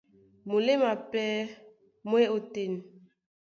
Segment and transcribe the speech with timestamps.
[0.49, 1.29] Muléma pɛ́
[2.07, 2.73] mú e ótên.